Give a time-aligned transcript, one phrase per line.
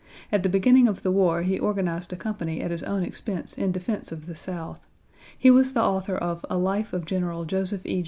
[0.31, 3.71] At the beginning of the war he organized a company at his own expense in
[3.71, 4.79] defense of the South.
[5.37, 7.99] He was the author of a Life of General Joseph E.